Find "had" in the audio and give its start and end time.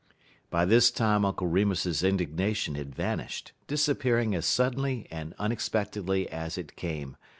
2.73-2.95